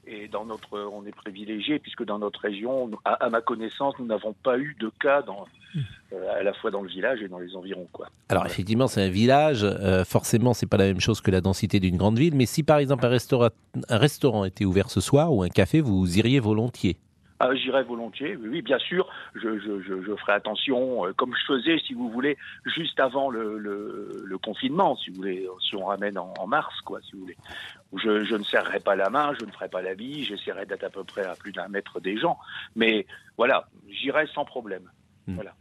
et 0.07 0.29
dans 0.29 0.45
notre, 0.45 0.79
on 0.93 1.07
est 1.07 1.15
privilégié 1.15 1.79
puisque 1.79 2.05
dans 2.05 2.19
notre 2.19 2.41
région, 2.41 2.91
à, 3.05 3.31
ma 3.31 3.41
connaissance, 3.41 3.95
nous 3.99 4.05
n'avons 4.05 4.35
pas 4.43 4.59
eu 4.59 4.77
de 4.79 4.91
cas 5.01 5.23
dans, 5.23 5.47
euh, 6.13 6.39
à 6.39 6.43
la 6.43 6.53
fois 6.53 6.71
dans 6.71 6.83
le 6.83 6.89
village 6.89 7.23
et 7.23 7.29
dans 7.29 7.39
les 7.39 7.57
environs. 7.57 7.89
Quoi. 7.91 8.09
Alors 8.29 8.45
effectivement, 8.45 8.87
c'est 8.87 9.03
un 9.03 9.09
village. 9.09 9.65
Euh, 9.65 10.05
forcément, 10.05 10.53
c'est 10.53 10.67
pas 10.67 10.77
la 10.77 10.85
même 10.85 11.01
chose 11.01 11.23
que 11.23 11.31
la 11.31 11.41
densité 11.41 11.81
d'une 11.81 11.97
grande 11.97 12.19
ville. 12.19 12.35
Mais 12.35 12.45
si 12.45 12.63
par 12.63 12.79
exemple 12.79 13.07
un 13.07 13.99
restaurant 13.99 14.45
était 14.45 14.67
ouvert 14.67 14.91
ce 14.91 15.01
soir 15.01 15.33
ou 15.33 15.43
un 15.43 15.49
café, 15.49 15.81
vous 15.81 16.19
iriez 16.19 16.41
volontiers. 16.41 16.99
Ah, 17.41 17.55
J'irai 17.55 17.83
volontiers, 17.83 18.37
oui, 18.37 18.63
bien 18.63 18.79
sûr, 18.79 19.09
je, 19.35 19.59
je, 19.59 19.81
je, 19.83 20.17
ferai 20.17 20.33
attention, 20.33 21.07
euh, 21.07 21.13
comme 21.13 21.35
je 21.35 21.45
faisais, 21.45 21.79
si 21.85 21.93
vous 21.93 22.09
voulez, 22.09 22.37
juste 22.65 23.01
avant 23.01 23.29
le, 23.29 23.59
le, 23.59 24.39
confinement, 24.39 24.97
si 24.97 25.11
vous 25.11 25.17
voulez, 25.17 25.49
si 25.61 25.75
on 25.75 25.87
ramène 25.87 26.17
en, 26.19 26.47
mars, 26.47 26.81
quoi, 26.83 27.01
si 27.03 27.13
vous 27.13 27.21
voulez. 27.21 27.37
Je, 27.97 28.25
je 28.25 28.37
ne 28.37 28.45
serrerai 28.45 28.81
pas 28.81 28.95
la 28.95 29.11
main, 29.11 29.33
je 29.39 29.45
ne 29.45 29.51
ferai 29.51 29.69
pas 29.69 29.83
la 29.83 29.95
vie, 29.95 30.25
j'essaierai 30.25 30.67
d'être 30.67 30.85
à 30.85 30.91
peu 30.91 31.03
près 31.03 31.25
à 31.25 31.35
plus 31.35 31.53
d'un 31.53 31.69
mètre 31.69 32.01
des 32.01 32.17
gens, 32.19 32.39
mais 32.77 33.07
voilà, 33.37 33.69
j'irai 33.89 34.27
sans 34.29 34.45
problème. 34.45 34.91
Hmm. 35.27 35.35
Voilà. 35.35 35.55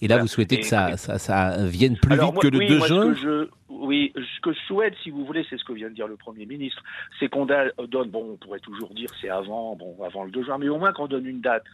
Et 0.00 0.08
là, 0.08 0.18
vous 0.18 0.28
souhaitez 0.28 0.60
que 0.60 0.66
ça, 0.66 0.96
ça, 0.96 1.18
ça, 1.18 1.66
vienne 1.66 1.96
plus 1.96 2.18
vite 2.18 2.38
que 2.40 2.48
le 2.48 2.66
2 2.66 2.80
juin 2.86 3.46
Oui, 3.68 4.12
ce 4.14 4.40
que 4.40 4.52
je 4.52 4.58
souhaite, 4.66 4.94
si 5.02 5.10
vous 5.10 5.24
voulez, 5.24 5.44
c'est 5.50 5.58
ce 5.58 5.64
que 5.64 5.72
vient 5.72 5.88
de 5.88 5.94
dire 5.94 6.06
le 6.06 6.16
Premier 6.16 6.46
ministre, 6.46 6.82
c'est 7.18 7.28
qu'on 7.28 7.46
donne, 7.46 7.72
bon, 8.10 8.32
on 8.32 8.36
pourrait 8.36 8.60
toujours 8.60 8.94
dire 8.94 9.08
c'est 9.20 9.28
avant, 9.28 9.74
bon, 9.76 9.96
avant 10.04 10.24
le 10.24 10.30
2 10.30 10.44
juin, 10.44 10.58
mais 10.58 10.68
au 10.68 10.78
moins 10.78 10.92
qu'on 10.92 11.08
donne 11.08 11.26
une 11.26 11.40
date. 11.40 11.64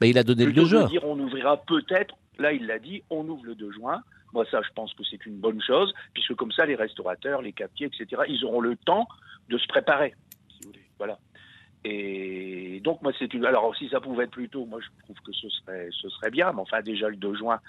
Mais 0.00 0.10
il 0.10 0.18
a 0.18 0.24
donné 0.24 0.46
le 0.46 0.52
2 0.52 0.64
juin. 0.64 0.86
dire 0.86 1.04
on 1.04 1.18
ouvrira 1.18 1.58
peut-être, 1.58 2.14
là 2.38 2.52
il 2.52 2.66
l'a 2.66 2.78
dit, 2.78 3.02
on 3.10 3.28
ouvre 3.28 3.44
le 3.44 3.54
2 3.54 3.72
juin. 3.72 4.02
Moi, 4.32 4.44
ça, 4.50 4.60
je 4.62 4.72
pense 4.74 4.92
que 4.94 5.04
c'est 5.08 5.24
une 5.26 5.36
bonne 5.36 5.62
chose, 5.62 5.94
puisque 6.12 6.34
comme 6.34 6.50
ça, 6.50 6.66
les 6.66 6.74
restaurateurs, 6.74 7.40
les 7.40 7.52
cafetiers, 7.52 7.86
etc., 7.86 8.22
ils 8.28 8.44
auront 8.44 8.60
le 8.60 8.74
temps 8.76 9.06
de 9.48 9.58
se 9.58 9.66
préparer, 9.68 10.14
si 10.48 10.58
vous 10.62 10.70
voulez. 10.70 10.84
Voilà. 10.98 11.18
Et 11.84 12.80
donc, 12.82 13.02
moi, 13.02 13.12
c'est 13.18 13.32
une. 13.34 13.44
Alors, 13.44 13.74
si 13.76 13.88
ça 13.90 14.00
pouvait 14.00 14.24
être 14.24 14.30
plus 14.30 14.48
tôt, 14.48 14.64
moi, 14.64 14.80
je 14.80 15.04
trouve 15.04 15.16
que 15.16 15.32
ce 15.32 15.48
serait, 15.50 15.88
ce 15.90 16.08
serait 16.08 16.30
bien. 16.30 16.50
Mais 16.52 16.60
enfin, 16.60 16.80
déjà, 16.80 17.08
le 17.10 17.16
2 17.16 17.34
juin, 17.34 17.60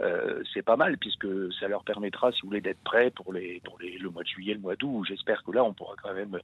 euh, 0.00 0.42
c'est 0.52 0.62
pas 0.62 0.76
mal, 0.76 0.98
puisque 0.98 1.26
ça 1.58 1.68
leur 1.68 1.82
permettra, 1.82 2.32
si 2.32 2.42
vous 2.42 2.48
voulez, 2.48 2.60
d'être 2.60 2.82
prêts 2.84 3.10
pour, 3.10 3.32
les, 3.32 3.62
pour 3.64 3.78
les, 3.80 3.96
le 3.96 4.10
mois 4.10 4.22
de 4.22 4.28
juillet, 4.28 4.54
le 4.54 4.60
mois 4.60 4.76
d'août. 4.76 5.04
J'espère 5.08 5.42
que 5.42 5.52
là, 5.52 5.64
on 5.64 5.72
pourra 5.72 5.94
quand 6.02 6.12
même 6.12 6.38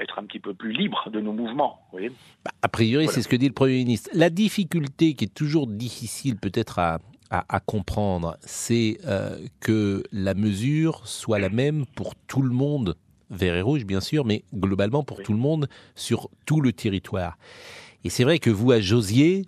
être 0.00 0.18
un 0.18 0.24
petit 0.24 0.40
peu 0.40 0.52
plus 0.52 0.72
libre 0.72 1.08
de 1.10 1.20
nos 1.20 1.32
mouvements. 1.32 1.80
Vous 1.84 1.98
voyez 1.98 2.12
bah, 2.44 2.50
a 2.62 2.68
priori, 2.68 3.06
c'est 3.06 3.22
ce 3.22 3.28
que 3.28 3.36
dit 3.36 3.48
le 3.48 3.54
Premier 3.54 3.76
ministre. 3.76 4.10
La 4.12 4.30
difficulté 4.30 5.14
qui 5.14 5.26
est 5.26 5.34
toujours 5.34 5.68
difficile, 5.68 6.36
peut-être, 6.36 6.80
à, 6.80 6.98
à, 7.30 7.60
comprendre, 7.60 8.36
c'est 8.40 8.98
euh, 9.06 9.36
que 9.60 10.02
la 10.10 10.34
mesure 10.34 11.06
soit 11.06 11.38
la 11.38 11.48
même 11.48 11.86
pour 11.94 12.16
tout 12.26 12.42
le 12.42 12.50
monde 12.50 12.96
vert 13.30 13.54
et 13.54 13.62
rouge 13.62 13.84
bien 13.84 14.00
sûr, 14.00 14.24
mais 14.24 14.44
globalement 14.54 15.02
pour 15.02 15.22
tout 15.22 15.32
le 15.32 15.38
monde 15.38 15.68
sur 15.94 16.28
tout 16.46 16.60
le 16.60 16.72
territoire. 16.72 17.38
Et 18.04 18.10
c'est 18.10 18.24
vrai 18.24 18.38
que 18.38 18.50
vous, 18.50 18.72
à 18.72 18.80
Josier, 18.80 19.44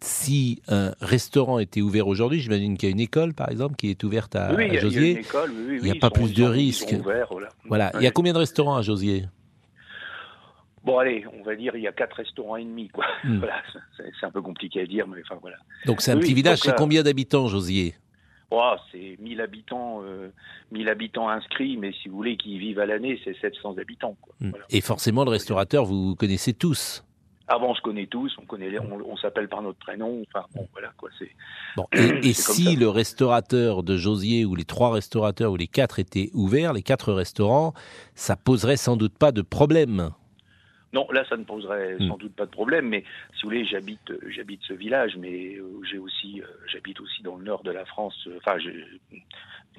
si 0.00 0.60
un 0.68 0.92
restaurant 1.00 1.58
était 1.58 1.80
ouvert 1.80 2.08
aujourd'hui, 2.08 2.40
j'imagine 2.40 2.76
qu'il 2.76 2.88
y 2.88 2.92
a 2.92 2.94
une 2.94 3.00
école, 3.00 3.34
par 3.34 3.50
exemple, 3.50 3.76
qui 3.76 3.90
est 3.90 4.02
ouverte 4.02 4.34
à, 4.34 4.50
Josier. 4.78 5.22
Il 5.68 5.82
n'y 5.82 5.90
a, 5.90 5.94
pas 5.94 6.10
plus 6.10 6.34
de 6.34 6.44
risques. 6.44 6.94
voilà. 7.66 7.92
Il 7.94 8.02
y 8.02 8.06
a 8.06 8.10
combien 8.10 8.32
de 8.32 8.38
restaurants 8.38 8.76
à 8.76 8.82
Josier? 8.82 9.26
Bon, 10.84 10.98
allez, 10.98 11.24
on 11.32 11.44
va 11.44 11.54
dire 11.54 11.76
il 11.76 11.82
y 11.82 11.86
a 11.86 11.92
quatre 11.92 12.16
restaurants 12.16 12.56
et 12.56 12.64
demi, 12.64 12.88
quoi. 12.88 13.04
Hmm. 13.22 13.38
Voilà, 13.38 13.62
c'est 13.96 14.26
un 14.26 14.30
peu 14.30 14.42
compliqué 14.42 14.80
à 14.80 14.86
dire, 14.86 15.06
mais 15.06 15.20
enfin 15.24 15.38
voilà. 15.40 15.56
Donc 15.86 16.00
c'est 16.00 16.10
un 16.10 16.16
Oui, 16.16 16.22
petit 16.22 16.30
oui, 16.30 16.42
village. 16.42 16.58
C'est 16.58 16.74
combien 16.74 17.04
d'habitants, 17.04 17.46
Josier? 17.46 17.94
Oh, 18.54 18.74
c'est 18.90 19.16
1000 19.18 19.40
habitants, 19.40 20.02
euh, 20.04 20.28
1000 20.72 20.88
habitants 20.90 21.28
inscrits, 21.30 21.78
mais 21.78 21.92
si 22.02 22.08
vous 22.10 22.16
voulez, 22.16 22.36
qui 22.36 22.58
vivent 22.58 22.80
à 22.80 22.86
l'année, 22.86 23.18
c'est 23.24 23.34
700 23.40 23.78
habitants. 23.78 24.14
Quoi. 24.20 24.34
Hmm. 24.40 24.52
Et 24.68 24.82
forcément, 24.82 25.24
le 25.24 25.30
restaurateur, 25.30 25.86
vous 25.86 26.14
connaissez 26.16 26.52
tous. 26.52 27.02
Avant, 27.48 27.70
on 27.70 27.74
se 27.74 27.80
connaît 27.80 28.06
tous, 28.06 28.32
on 28.40 28.44
connaît, 28.44 28.70
les- 28.70 28.78
on, 28.78 28.92
on 29.10 29.16
s'appelle 29.16 29.48
par 29.48 29.62
notre 29.62 29.78
prénom. 29.78 30.22
Enfin, 30.28 30.46
bon, 30.54 30.68
voilà 30.72 30.92
quoi. 30.96 31.08
C'est 31.18 31.30
Bon, 31.76 31.86
et, 31.92 32.32
si 32.34 32.76
le 32.76 32.88
restaurateur 32.88 33.82
de 33.82 33.96
Josier 33.96 34.44
ou 34.44 34.54
les 34.54 34.64
trois 34.64 34.92
restaurateurs 34.92 35.52
ou 35.52 35.56
les 35.56 35.66
quatre 35.66 35.98
étaient 35.98 36.30
ouverts, 36.34 36.72
les 36.72 36.82
quatre 36.82 37.12
restaurants, 37.12 37.72
ça 38.14 38.36
poserait 38.36 38.76
sans 38.76 38.96
doute 38.96 39.16
pas 39.18 39.32
de 39.32 39.42
problème. 39.42 40.10
Non, 40.92 41.06
là, 41.10 41.24
ça 41.28 41.36
ne 41.36 41.44
poserait 41.44 41.96
Hmm. 41.98 42.08
sans 42.08 42.16
doute 42.18 42.34
pas 42.36 42.44
de 42.46 42.50
problème, 42.50 42.88
mais 42.88 43.02
si 43.34 43.42
vous 43.42 43.48
voulez, 43.48 43.64
j'habite, 43.64 44.12
j'habite 44.28 44.62
ce 44.62 44.74
village, 44.74 45.16
mais 45.16 45.56
euh, 45.56 45.80
j'ai 45.90 45.98
aussi, 45.98 46.40
euh, 46.42 46.46
j'habite 46.66 47.00
aussi 47.00 47.22
dans 47.22 47.36
le 47.36 47.44
nord 47.44 47.62
de 47.62 47.70
la 47.70 47.84
France. 47.86 48.26
euh, 48.26 48.36
Enfin, 48.38 48.58
j'ai 48.58 48.84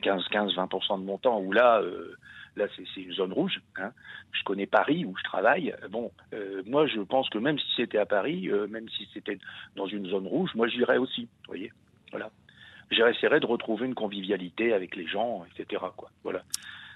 15, 0.02 0.28
15, 0.30 0.56
20 0.56 0.98
de 1.00 1.04
mon 1.04 1.18
temps 1.20 1.40
où 1.40 1.52
là, 1.52 1.82
euh, 1.82 2.16
là, 2.56 2.66
c'est 2.76 3.02
une 3.02 3.14
zone 3.14 3.32
rouge. 3.32 3.62
Hein. 3.78 3.92
Je 4.32 4.44
connais 4.44 4.66
Paris 4.66 5.06
où 5.06 5.16
je 5.18 5.24
travaille. 5.24 5.74
Bon, 5.92 6.12
euh, 6.34 6.64
moi, 6.66 6.88
je 6.88 7.00
pense 7.02 7.30
que 7.30 7.38
même 7.38 7.60
si 7.60 7.68
c'était 7.76 8.00
à 8.00 8.06
Paris, 8.06 8.50
euh, 8.50 8.68
même 8.68 8.90
si 8.90 9.08
c'était 9.14 9.38
dans 9.76 9.86
une 9.88 10.08
zone 10.08 10.26
rouge, 10.28 10.52
moi, 10.56 10.68
j'irais 10.68 10.98
aussi. 10.98 11.24
Vous 11.24 11.48
voyez, 11.48 11.72
voilà. 12.12 12.32
J'essaierais 12.92 13.40
de 13.40 13.46
retrouver 13.46 13.86
une 13.86 13.96
convivialité 13.96 14.74
avec 14.74 14.96
les 14.96 15.08
gens, 15.08 15.46
etc. 15.56 15.82
Quoi. 15.96 16.10
Voilà. 16.24 16.44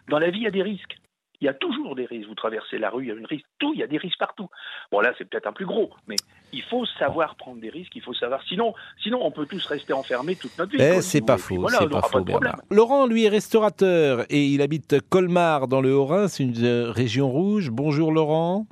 Dans 0.09 0.19
la 0.19 0.29
vie, 0.29 0.39
il 0.39 0.43
y 0.43 0.47
a 0.47 0.51
des 0.51 0.63
risques. 0.63 0.97
Il 1.41 1.45
y 1.45 1.47
a 1.47 1.53
toujours 1.53 1.95
des 1.95 2.05
risques. 2.05 2.27
Vous 2.27 2.35
traversez 2.35 2.77
la 2.77 2.89
rue, 2.89 3.05
il 3.05 3.07
y 3.09 3.11
a 3.11 3.15
une 3.15 3.25
risque. 3.25 3.45
Tout, 3.59 3.73
il 3.73 3.79
y 3.79 3.83
a 3.83 3.87
des 3.87 3.97
risques 3.97 4.17
partout. 4.17 4.49
Bon, 4.91 4.99
là, 4.99 5.13
c'est 5.17 5.25
peut-être 5.25 5.47
un 5.47 5.53
plus 5.53 5.65
gros, 5.65 5.91
mais 6.07 6.15
il 6.51 6.63
faut 6.63 6.85
savoir 6.97 7.35
prendre 7.35 7.61
des 7.61 7.69
risques. 7.69 7.95
Il 7.95 8.01
faut 8.01 8.13
savoir. 8.13 8.41
Sinon, 8.47 8.73
sinon, 9.01 9.19
on 9.23 9.31
peut 9.31 9.45
tous 9.45 9.63
rester 9.65 9.93
enfermés 9.93 10.35
toute 10.35 10.57
notre 10.57 10.71
vie. 10.71 10.81
Eh, 10.81 11.01
c'est 11.01 11.21
pas 11.21 11.37
faux, 11.37 11.57
voilà, 11.59 11.79
c'est 11.79 11.89
pas 11.89 12.01
faux. 12.01 12.21
Bernard. 12.21 12.59
Laurent, 12.71 13.05
lui, 13.05 13.25
est 13.25 13.29
restaurateur 13.29 14.25
et 14.29 14.45
il 14.45 14.61
habite 14.61 14.99
Colmar 15.09 15.67
dans 15.67 15.81
le 15.81 15.93
Haut-Rhin, 15.93 16.27
c'est 16.27 16.43
une 16.43 16.55
euh, 16.63 16.91
région 16.91 17.29
rouge. 17.29 17.69
Bonjour 17.69 18.11
Laurent. 18.11 18.65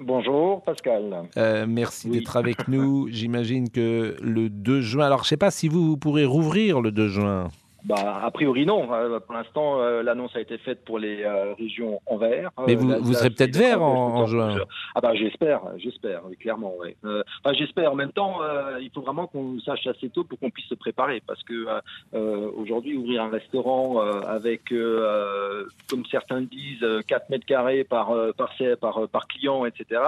Bonjour 0.00 0.62
Pascal. 0.62 1.24
Euh, 1.36 1.66
merci 1.68 2.08
d'être 2.08 2.36
avec 2.36 2.68
nous. 2.68 3.08
J'imagine 3.10 3.68
que 3.68 4.16
le 4.22 4.48
2 4.48 4.80
juin, 4.80 5.06
alors 5.06 5.24
je 5.24 5.28
sais 5.28 5.36
pas 5.36 5.50
si 5.50 5.68
vous, 5.68 5.84
vous 5.86 5.96
pourrez 5.96 6.24
rouvrir 6.24 6.80
le 6.80 6.92
2 6.92 7.08
juin. 7.08 7.48
Bah, 7.84 8.20
a 8.24 8.30
priori 8.30 8.66
non. 8.66 8.92
Euh, 8.92 9.20
pour 9.20 9.34
l'instant, 9.34 9.80
euh, 9.80 10.02
l'annonce 10.02 10.34
a 10.34 10.40
été 10.40 10.58
faite 10.58 10.84
pour 10.84 10.98
les 10.98 11.22
euh, 11.22 11.54
régions 11.54 12.00
en 12.06 12.16
vert. 12.16 12.50
Mais 12.66 12.74
vous, 12.74 12.88
vous 13.00 13.12
serez 13.14 13.30
peut-être 13.30 13.56
vert 13.56 13.82
en, 13.82 14.16
en 14.16 14.26
juin. 14.26 14.56
Ah 14.94 15.00
bah 15.00 15.14
j'espère, 15.14 15.60
j'espère, 15.76 16.22
clairement. 16.40 16.74
Ouais. 16.76 16.96
Euh, 17.04 17.22
enfin, 17.44 17.54
j'espère. 17.54 17.92
En 17.92 17.94
même 17.94 18.12
temps, 18.12 18.42
euh, 18.42 18.78
il 18.80 18.90
faut 18.90 19.00
vraiment 19.00 19.26
qu'on 19.26 19.58
sache 19.60 19.86
assez 19.86 20.08
tôt 20.08 20.24
pour 20.24 20.38
qu'on 20.38 20.50
puisse 20.50 20.66
se 20.66 20.74
préparer, 20.74 21.22
parce 21.26 21.42
que 21.44 21.66
aujourd'hui, 22.12 22.96
ouvrir 22.96 23.22
un 23.22 23.30
restaurant 23.30 24.02
euh, 24.02 24.20
avec, 24.26 24.72
euh, 24.72 25.64
comme 25.88 26.04
certains 26.06 26.42
disent, 26.42 26.82
euh, 26.82 27.00
4 27.06 27.30
mètres 27.30 27.46
carrés 27.46 27.84
par 27.84 28.12
par 28.36 28.50
par, 28.80 29.08
par 29.08 29.28
client, 29.28 29.64
etc. 29.64 30.00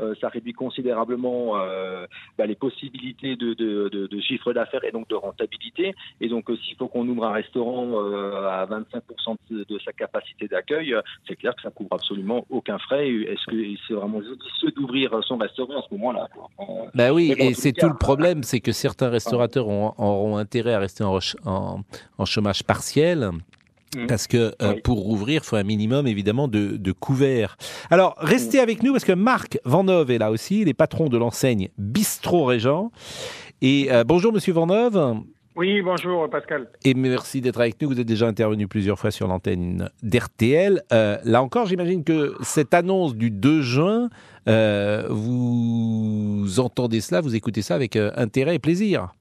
euh, 0.00 0.14
ça 0.20 0.28
réduit 0.28 0.52
considérablement 0.52 1.56
euh, 1.56 2.06
bah, 2.38 2.46
les 2.46 2.54
possibilités 2.54 3.36
de, 3.36 3.54
de, 3.54 3.88
de, 3.88 4.06
de 4.06 4.20
chiffre 4.20 4.52
d'affaires 4.52 4.84
et 4.84 4.92
donc 4.92 5.08
de 5.08 5.14
rentabilité. 5.14 5.94
Et 6.20 6.28
donc, 6.28 6.50
s'il 6.64 6.76
faut 6.76 6.88
qu'on 6.88 7.08
ouvre 7.16 7.26
un 7.26 7.32
restaurant 7.32 7.86
euh, 7.94 8.48
à 8.48 8.66
25% 8.66 9.36
de, 9.50 9.78
sa 9.84 9.92
capacité 9.92 10.48
d'accueil, 10.48 10.94
c'est 11.26 11.36
clair 11.36 11.54
que 11.54 11.62
ça 11.62 11.70
couvre 11.70 11.90
absolument 11.92 12.46
aucun 12.50 12.78
frais. 12.78 13.08
Est-ce 13.08 13.50
que 13.50 13.56
c'est 13.86 13.94
vraiment 13.94 14.20
judicieux 14.20 14.70
d'ouvrir 14.76 15.10
son 15.26 15.36
restaurant 15.36 15.78
à 15.78 15.82
ce 15.88 15.94
moment-là 15.94 16.28
Bah 16.94 17.12
oui, 17.12 17.34
et 17.38 17.54
c'est 17.54 17.72
tout 17.72 17.88
le 17.88 17.96
problème, 17.96 18.42
c'est 18.42 18.60
que 18.60 18.72
certains 18.72 19.08
restaurateurs 19.08 19.68
ont- 19.68 19.94
auront 19.98 20.36
intérêt 20.36 20.74
à 20.74 20.78
rester 20.78 21.04
en, 21.04 22.24
chômage 22.24 22.62
partiel. 22.64 23.30
Mhm. 23.96 24.08
Parce 24.08 24.26
que 24.26 24.52
euh, 24.60 24.74
pour 24.82 24.98
rouvrir, 24.98 25.42
il 25.42 25.46
faut 25.46 25.56
un 25.56 25.62
minimum 25.62 26.06
évidemment 26.08 26.48
de, 26.48 26.76
de 26.76 26.92
couverts. 26.92 27.56
Alors, 27.88 28.16
restez 28.18 28.58
avec 28.58 28.82
nous 28.82 28.92
parce 28.92 29.04
que 29.04 29.12
Marc 29.12 29.58
Vanov 29.64 30.10
est 30.10 30.18
là 30.18 30.32
aussi, 30.32 30.62
il 30.62 30.68
est 30.68 30.74
patron 30.74 31.08
de 31.08 31.16
l'enseigne 31.16 31.68
Bistro 31.78 32.44
Régent. 32.44 32.90
Et 33.62 33.86
euh, 33.90 34.04
bonjour 34.04 34.32
Monsieur 34.32 34.52
Vanov. 34.52 35.22
Oui, 35.56 35.80
bonjour 35.80 36.28
Pascal. 36.28 36.68
Et 36.84 36.92
merci 36.92 37.40
d'être 37.40 37.60
avec 37.60 37.80
nous. 37.80 37.88
Vous 37.88 37.98
êtes 37.98 38.06
déjà 38.06 38.26
intervenu 38.26 38.68
plusieurs 38.68 38.98
fois 38.98 39.10
sur 39.10 39.26
l'antenne 39.26 39.88
d'RTL. 40.02 40.82
Euh, 40.92 41.16
là 41.24 41.42
encore, 41.42 41.64
j'imagine 41.64 42.04
que 42.04 42.34
cette 42.42 42.74
annonce 42.74 43.16
du 43.16 43.30
2 43.30 43.62
juin, 43.62 44.10
euh, 44.48 45.06
vous 45.08 46.60
entendez 46.60 47.00
cela, 47.00 47.22
vous 47.22 47.34
écoutez 47.34 47.62
ça 47.62 47.74
avec 47.74 47.96
euh, 47.96 48.10
intérêt 48.16 48.56
et 48.56 48.58
plaisir. 48.58 49.14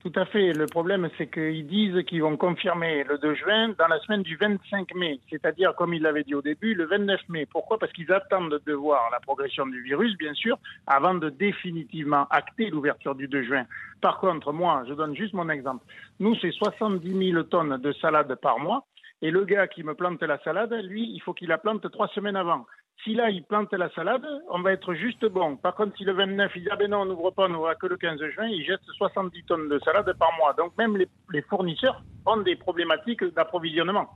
Tout 0.00 0.12
à 0.14 0.24
fait. 0.26 0.52
Le 0.52 0.66
problème, 0.66 1.08
c'est 1.18 1.26
qu'ils 1.26 1.66
disent 1.66 2.04
qu'ils 2.04 2.22
vont 2.22 2.36
confirmer 2.36 3.02
le 3.02 3.18
2 3.18 3.34
juin 3.34 3.74
dans 3.76 3.88
la 3.88 3.98
semaine 3.98 4.22
du 4.22 4.36
25 4.36 4.94
mai, 4.94 5.18
c'est-à-dire, 5.28 5.74
comme 5.74 5.92
il 5.92 6.02
l'avait 6.02 6.22
dit 6.22 6.36
au 6.36 6.42
début, 6.42 6.74
le 6.74 6.86
29 6.86 7.20
mai. 7.28 7.46
Pourquoi? 7.46 7.78
Parce 7.78 7.92
qu'ils 7.92 8.12
attendent 8.12 8.60
de 8.64 8.72
voir 8.72 9.10
la 9.10 9.18
progression 9.18 9.66
du 9.66 9.82
virus, 9.82 10.16
bien 10.16 10.34
sûr, 10.34 10.56
avant 10.86 11.14
de 11.14 11.30
définitivement 11.30 12.28
acter 12.30 12.70
l'ouverture 12.70 13.16
du 13.16 13.26
2 13.26 13.42
juin. 13.42 13.64
Par 14.00 14.18
contre, 14.18 14.52
moi, 14.52 14.84
je 14.88 14.94
donne 14.94 15.16
juste 15.16 15.34
mon 15.34 15.48
exemple. 15.48 15.84
Nous, 16.20 16.36
c'est 16.36 16.52
70 16.52 17.32
000 17.32 17.42
tonnes 17.44 17.78
de 17.78 17.92
salade 17.94 18.32
par 18.36 18.60
mois. 18.60 18.84
Et 19.20 19.30
le 19.30 19.44
gars 19.44 19.66
qui 19.66 19.82
me 19.82 19.94
plante 19.94 20.22
la 20.22 20.38
salade, 20.38 20.72
lui, 20.84 21.10
il 21.12 21.20
faut 21.20 21.34
qu'il 21.34 21.48
la 21.48 21.58
plante 21.58 21.90
trois 21.90 22.08
semaines 22.08 22.36
avant. 22.36 22.66
Si 23.04 23.14
là, 23.14 23.30
il 23.30 23.44
plante 23.44 23.72
la 23.72 23.90
salade, 23.90 24.26
on 24.50 24.60
va 24.60 24.72
être 24.72 24.94
juste 24.94 25.24
bon. 25.26 25.56
Par 25.56 25.74
contre, 25.74 25.96
si 25.96 26.04
le 26.04 26.12
29, 26.12 26.52
il 26.56 26.62
dit, 26.62 26.68
ah 26.70 26.76
ben 26.76 26.90
non, 26.90 27.02
on 27.02 27.04
n'ouvre 27.06 27.30
pas, 27.30 27.44
on 27.46 27.48
n'ouvrira 27.48 27.74
que 27.74 27.86
le 27.86 27.96
15 27.96 28.20
juin, 28.30 28.46
il 28.48 28.64
jette 28.64 28.80
70 28.96 29.44
tonnes 29.44 29.68
de 29.68 29.78
salade 29.80 30.12
par 30.18 30.32
mois. 30.36 30.52
Donc 30.54 30.76
même 30.78 30.96
les, 30.96 31.08
les 31.32 31.42
fournisseurs 31.42 32.02
ont 32.26 32.38
des 32.38 32.56
problématiques 32.56 33.24
d'approvisionnement. 33.34 34.08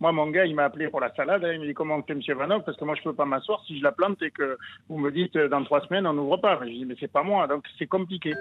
Moi, 0.00 0.12
mon 0.12 0.28
gars, 0.30 0.46
il 0.46 0.54
m'a 0.54 0.64
appelé 0.64 0.88
pour 0.88 1.00
la 1.00 1.12
salade. 1.14 1.44
hein, 1.44 1.52
il 1.52 1.60
me 1.60 1.66
dit 1.66 1.74
comment 1.74 1.96
on 1.96 2.02
fait, 2.02 2.14
monsieur 2.14 2.34
Vanov? 2.34 2.62
Parce 2.64 2.76
que 2.76 2.84
moi, 2.84 2.94
je 2.94 3.02
peux 3.02 3.12
pas 3.12 3.26
m'asseoir 3.26 3.62
si 3.66 3.78
je 3.78 3.82
la 3.84 3.92
plante 3.92 4.22
et 4.22 4.30
que 4.30 4.56
vous 4.88 4.98
me 4.98 5.10
dites 5.10 5.36
euh, 5.36 5.48
dans 5.48 5.62
trois 5.62 5.82
semaines, 5.82 6.06
on 6.06 6.14
n'ouvre 6.14 6.38
pas. 6.38 6.58
Je 6.62 6.70
dis, 6.70 6.84
mais 6.86 6.96
c'est 6.98 7.12
pas 7.12 7.22
moi. 7.22 7.46
Donc, 7.46 7.64
c'est 7.78 7.86
compliqué. 7.86 8.32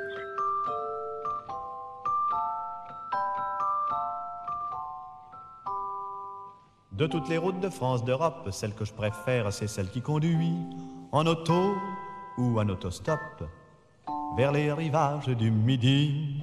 De 6.99 7.07
toutes 7.07 7.29
les 7.29 7.37
routes 7.37 7.61
de 7.61 7.69
France, 7.69 8.03
d'Europe, 8.03 8.49
celle 8.51 8.73
que 8.73 8.83
je 8.83 8.91
préfère, 8.91 9.53
c'est 9.53 9.67
celle 9.67 9.89
qui 9.89 10.01
conduit 10.01 10.51
en 11.13 11.25
auto 11.27 11.73
ou 12.37 12.59
en 12.59 12.67
autostop 12.67 13.21
vers 14.35 14.51
les 14.51 14.73
rivages 14.73 15.29
du 15.29 15.49
Midi. 15.49 16.41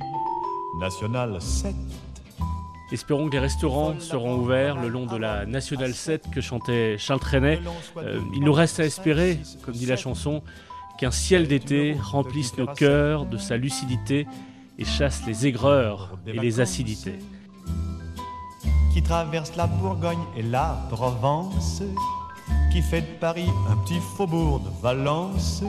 National 0.81 1.43
7. 1.43 1.75
Espérons 2.91 3.27
que 3.27 3.33
les 3.33 3.39
restaurants 3.39 4.01
seront 4.01 4.37
ouverts 4.37 4.81
le 4.81 4.89
long 4.89 5.05
de 5.05 5.19
la 5.19 5.45
Nationale 5.45 5.93
7 5.93 6.31
que 6.31 6.41
chantait 6.41 6.97
Charles 6.97 7.21
Trenet. 7.21 7.61
Euh, 7.99 8.19
il 8.35 8.41
nous 8.43 8.55
reste 8.55 8.81
à 8.81 8.87
espérer, 8.87 9.39
comme 9.63 9.75
dit 9.75 9.85
la 9.85 9.97
chanson, 9.97 10.43
qu'un 10.99 11.11
ciel 11.11 11.49
d'été 11.49 11.99
remplisse 12.01 12.57
nos 12.57 12.67
cœurs 12.67 13.27
de 13.27 13.37
sa 13.37 13.59
lucidité 13.59 14.27
et 14.79 14.87
chasse 14.87 15.27
les 15.27 15.47
aigreurs 15.47 16.19
et 16.27 16.33
les 16.33 16.61
acidités. 16.61 17.19
Qui 18.97 19.03
traverse 19.03 19.55
la 19.57 19.67
Bourgogne 19.67 20.25
et 20.39 20.43
la 20.43 20.89
Provence, 20.89 21.83
qui 22.73 22.81
fait 22.81 23.03
de 23.03 23.19
Paris 23.21 23.51
un 23.69 23.77
petit 23.77 24.01
faubourg 24.17 24.61
de 24.61 24.71
Valence 24.81 25.63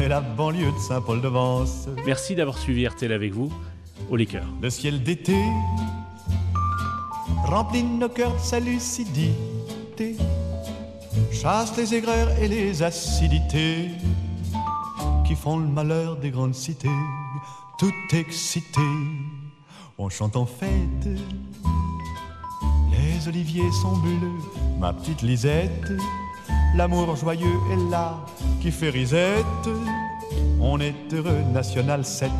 et 0.00 0.08
la 0.08 0.22
banlieue 0.22 0.72
de 0.72 0.78
Saint-Paul-de-Vence. 0.78 1.88
Merci 2.06 2.34
d'avoir 2.34 2.56
suivi 2.56 2.88
RTL 2.88 3.12
avec 3.12 3.34
vous. 3.34 3.52
Au 4.10 4.16
liqueur. 4.16 4.46
Le 4.62 4.70
ciel 4.70 5.02
d'été 5.02 5.36
remplit 7.44 7.82
nos 7.82 8.08
cœurs 8.08 8.32
de 8.32 8.40
sa 8.40 8.60
lucidité, 8.60 10.16
chasse 11.30 11.76
les 11.76 11.94
aigreurs 11.94 12.30
et 12.38 12.48
les 12.48 12.82
acidités 12.82 13.90
qui 15.26 15.34
font 15.34 15.58
le 15.58 15.66
malheur 15.66 16.16
des 16.16 16.30
grandes 16.30 16.54
cités, 16.54 16.88
tout 17.78 17.92
excité. 18.16 18.80
On 19.98 20.08
chante 20.08 20.36
en 20.36 20.46
fête, 20.46 21.08
les 23.12 23.28
oliviers 23.28 23.70
sont 23.70 23.96
bleus, 23.96 24.40
ma 24.78 24.92
petite 24.92 25.22
Lisette, 25.22 25.92
l'amour 26.74 27.14
joyeux 27.16 27.46
est 27.72 27.90
là 27.90 28.24
qui 28.60 28.70
fait 28.70 28.90
risette. 28.90 29.68
On 30.60 30.80
est 30.80 31.12
heureux, 31.12 31.42
National 31.52 32.04
7. 32.04 32.30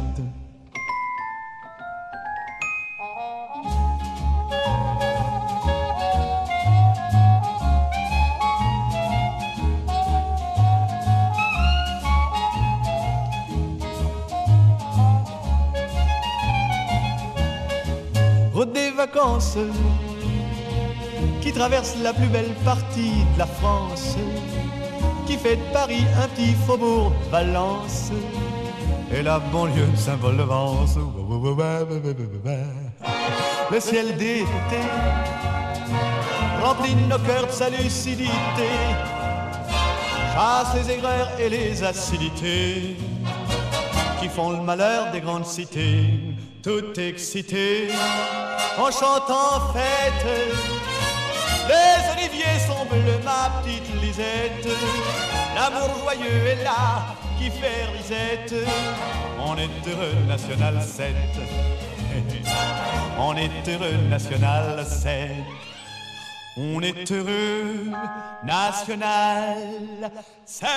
Route 18.55 18.73
des 18.73 18.91
vacances 18.91 19.59
qui 21.53 21.59
traverse 21.59 21.97
la 22.03 22.13
plus 22.13 22.29
belle 22.29 22.55
partie 22.65 23.25
de 23.35 23.39
la 23.39 23.47
France, 23.47 24.17
qui 25.27 25.37
fait 25.37 25.57
de 25.57 25.73
Paris 25.73 26.05
un 26.23 26.29
petit 26.29 26.55
faubourg 26.67 27.13
Valence 27.31 28.11
et 29.13 29.23
la 29.23 29.39
banlieue 29.39 29.89
symbole 29.97 30.37
de 30.39 30.43
Vence. 30.43 30.99
Le 33.71 33.81
ciel 33.81 34.17
d'été 34.17 34.81
remplit 36.63 36.95
nos 37.09 37.19
cœurs 37.19 37.47
de 37.47 37.53
sa 37.53 37.71
lucidité, 37.71 38.71
chasse 40.35 40.75
les 40.75 40.91
aigreurs 40.95 41.31
et 41.39 41.49
les 41.49 41.83
acidités 41.83 42.97
qui 44.21 44.29
font 44.29 44.51
le 44.51 44.63
malheur 44.63 45.11
des 45.13 45.21
grandes 45.21 45.47
cités, 45.47 46.07
tout 46.63 46.99
excité 46.99 47.89
en 48.79 48.91
chantant 48.91 49.73
fête. 49.73 50.72
Ma 53.25 53.63
petite 53.63 54.03
Lisette. 54.03 54.67
L'amour 55.55 55.97
joyeux 56.01 56.47
est 56.47 56.65
là 56.65 57.15
qui 57.39 57.49
fait 57.51 57.87
risette. 57.97 58.55
On 59.39 59.57
est 59.57 59.69
heureux, 59.89 60.15
National 60.27 60.83
7. 60.83 61.15
On 63.19 63.37
est 63.37 63.69
heureux, 63.69 64.09
National 64.11 64.85
7. 64.85 65.31
On 66.57 66.81
est 66.81 67.11
heureux, 67.11 67.91
National 68.45 70.11
7. 70.45 70.69